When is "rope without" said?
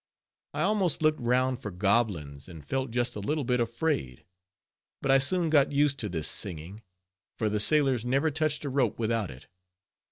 8.71-9.29